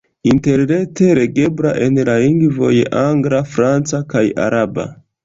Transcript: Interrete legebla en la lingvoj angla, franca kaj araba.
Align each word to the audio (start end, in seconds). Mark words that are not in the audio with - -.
Interrete 0.29 1.09
legebla 1.19 1.73
en 1.87 1.99
la 2.07 2.15
lingvoj 2.23 2.71
angla, 3.03 3.43
franca 3.53 4.01
kaj 4.15 4.25
araba. 4.49 4.89